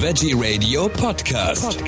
[0.00, 1.82] Veggie Radio Podcast.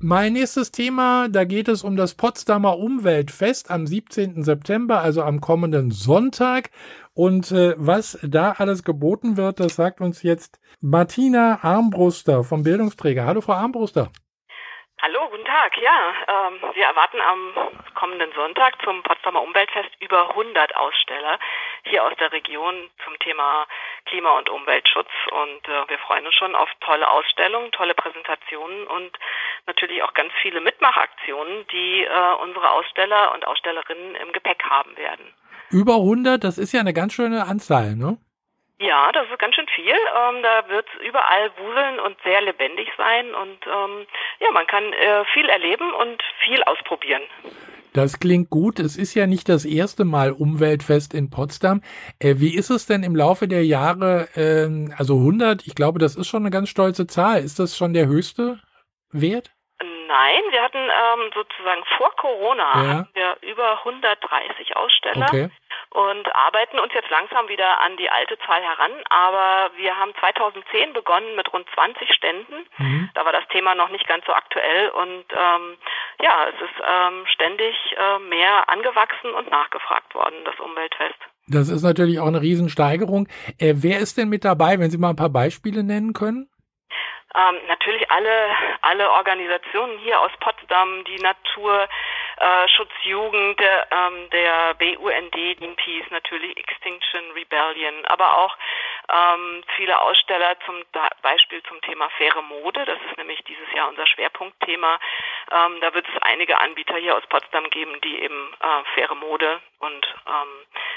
[0.00, 4.42] Mein nächstes Thema, da geht es um das Potsdamer Umweltfest am 17.
[4.42, 6.70] September, also am kommenden Sonntag.
[7.14, 13.26] Und äh, was da alles geboten wird, das sagt uns jetzt Martina Armbruster vom Bildungsträger.
[13.26, 14.10] Hallo, Frau Armbruster.
[15.00, 15.76] Hallo, guten Tag.
[15.78, 17.52] Ja, ähm, wir erwarten am
[17.94, 21.38] kommenden Sonntag zum Potsdamer Umweltfest über 100 Aussteller
[21.84, 23.66] hier aus der Region zum Thema
[24.08, 25.08] Klima- und Umweltschutz.
[25.30, 29.12] Und äh, wir freuen uns schon auf tolle Ausstellungen, tolle Präsentationen und
[29.66, 35.32] natürlich auch ganz viele Mitmachaktionen, die äh, unsere Aussteller und Ausstellerinnen im Gepäck haben werden.
[35.70, 38.16] Über 100, das ist ja eine ganz schöne Anzahl, ne?
[38.80, 39.90] Ja, das ist ganz schön viel.
[39.92, 44.06] Ähm, da wird überall wuseln und sehr lebendig sein und ähm,
[44.38, 47.22] ja, man kann äh, viel erleben und viel ausprobieren.
[47.92, 48.78] Das klingt gut.
[48.78, 51.82] Es ist ja nicht das erste Mal Umweltfest in Potsdam.
[52.18, 56.16] Äh, wie ist es denn im Laufe der Jahre, äh, also 100, ich glaube, das
[56.16, 57.42] ist schon eine ganz stolze Zahl.
[57.42, 58.60] Ist das schon der höchste
[59.10, 59.50] Wert?
[59.80, 62.88] Nein, wir hatten ähm, sozusagen vor Corona ja.
[62.98, 65.26] hatten wir über 130 Aussteller.
[65.28, 65.50] Okay
[65.90, 68.92] und arbeiten uns jetzt langsam wieder an die alte Zahl heran.
[69.08, 72.66] Aber wir haben 2010 begonnen mit rund 20 Ständen.
[72.76, 73.10] Mhm.
[73.14, 75.76] Da war das Thema noch nicht ganz so aktuell und ähm,
[76.20, 81.18] ja, es ist ähm, ständig äh, mehr angewachsen und nachgefragt worden, das Umweltfest.
[81.46, 83.26] Das ist natürlich auch eine Riesensteigerung.
[83.58, 86.50] Äh, wer ist denn mit dabei, wenn Sie mal ein paar Beispiele nennen können?
[87.34, 88.30] Ähm, natürlich alle,
[88.82, 91.86] alle Organisationen hier aus Potsdam, die Natur,
[92.40, 98.56] äh, Schutzjugend, der, ähm, der BUND, Greenpeace, natürlich Extinction Rebellion, aber auch
[99.08, 100.76] ähm, viele Aussteller zum
[101.22, 102.84] Beispiel zum Thema faire Mode.
[102.84, 104.98] Das ist nämlich dieses Jahr unser Schwerpunktthema.
[105.50, 109.60] Ähm, da wird es einige Anbieter hier aus Potsdam geben, die eben äh, faire Mode
[109.80, 110.48] und ähm,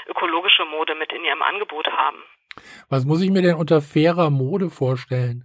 [0.08, 2.22] ökologische Mode mit in ihrem Angebot haben.
[2.88, 5.44] Was muss ich mir denn unter fairer Mode vorstellen?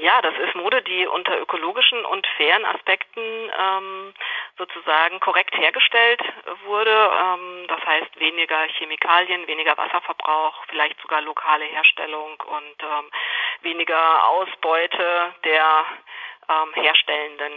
[0.00, 4.14] Ja, das ist Mode, die unter ökologischen und fairen Aspekten ähm,
[4.56, 6.22] sozusagen korrekt hergestellt
[6.66, 6.90] wurde.
[6.90, 13.10] Ähm, das heißt weniger Chemikalien, weniger Wasserverbrauch, vielleicht sogar lokale Herstellung und ähm,
[13.62, 15.84] weniger Ausbeute der
[16.48, 17.52] ähm, Herstellenden.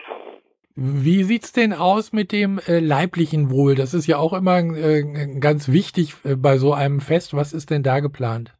[0.75, 3.75] Wie sieht's denn aus mit dem äh, leiblichen Wohl?
[3.75, 7.35] Das ist ja auch immer äh, ganz wichtig äh, bei so einem Fest.
[7.35, 8.55] Was ist denn da geplant?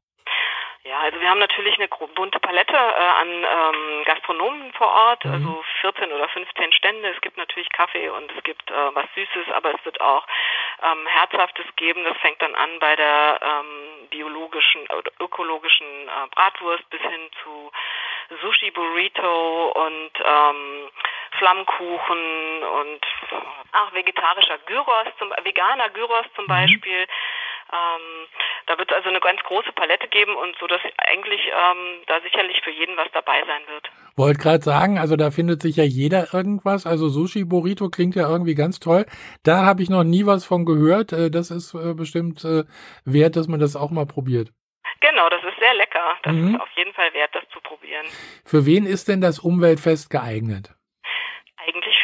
[1.31, 5.31] Wir haben natürlich eine bunte Palette äh, an ähm, Gastronomen vor Ort, mhm.
[5.31, 7.07] also 14 oder 15 Stände.
[7.07, 10.27] Es gibt natürlich Kaffee und es gibt äh, was Süßes, aber es wird auch
[10.83, 12.03] ähm, Herzhaftes geben.
[12.03, 17.71] Das fängt dann an bei der ähm, biologischen oder ökologischen äh, Bratwurst bis hin zu
[18.41, 20.89] Sushi Burrito und ähm,
[21.37, 22.99] Flammkuchen und
[23.71, 26.49] ach vegetarischer Gyros, zum, veganer Gyros zum mhm.
[26.49, 27.07] Beispiel.
[27.71, 28.27] Ähm,
[28.71, 32.21] da wird es also eine ganz große Palette geben und so, dass eigentlich ähm, da
[32.21, 33.91] sicherlich für jeden was dabei sein wird.
[34.15, 36.85] Wollte gerade sagen, also da findet sich ja jeder irgendwas.
[36.85, 39.05] Also Sushi Burrito klingt ja irgendwie ganz toll.
[39.43, 41.11] Da habe ich noch nie was von gehört.
[41.11, 42.63] Äh, das ist äh, bestimmt äh,
[43.03, 44.51] wert, dass man das auch mal probiert.
[45.01, 46.17] Genau, das ist sehr lecker.
[46.23, 46.55] Das mhm.
[46.55, 48.05] ist auf jeden Fall wert, das zu probieren.
[48.45, 50.75] Für wen ist denn das Umweltfest geeignet?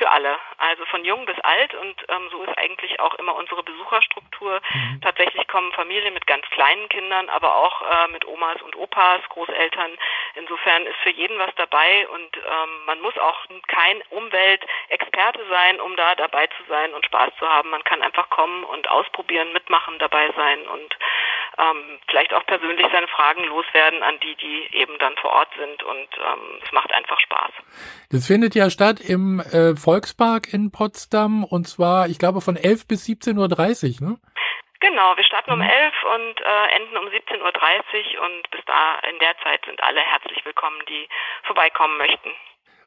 [0.08, 3.62] Für alle, also von jung bis alt und ähm, so ist eigentlich auch immer unsere
[3.62, 4.62] Besucherstruktur.
[4.74, 5.02] Mhm.
[5.02, 9.92] Tatsächlich kommen Familien mit ganz kleinen Kindern, aber auch äh, mit Omas und Opas, Großeltern.
[10.36, 13.38] Insofern ist für jeden was dabei und ähm, man muss auch
[13.68, 17.70] kein Umweltexperte sein, um da dabei zu sein und Spaß zu haben.
[17.70, 20.98] Man kann einfach kommen und ausprobieren, mitmachen, dabei sein und
[21.60, 25.84] ähm, vielleicht auch persönlich seine Fragen loswerden an die, die eben dann vor Ort sind
[25.84, 27.52] und ähm, es macht einfach Spaß.
[28.12, 32.88] Das findet ja statt im äh, Volkspark in Potsdam und zwar, ich glaube, von 11
[32.88, 34.18] bis 17.30 Uhr, ne?
[34.80, 36.10] Genau, wir starten um 11 mhm.
[36.14, 40.46] und äh, enden um 17.30 Uhr und bis da in der Zeit sind alle herzlich
[40.46, 41.08] willkommen, die
[41.44, 42.30] vorbeikommen möchten.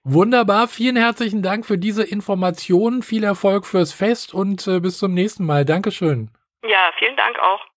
[0.05, 5.13] Wunderbar, vielen herzlichen Dank für diese Informationen, viel Erfolg fürs Fest und äh, bis zum
[5.13, 5.65] nächsten Mal.
[5.65, 6.31] Dankeschön.
[6.65, 7.71] Ja, vielen Dank auch.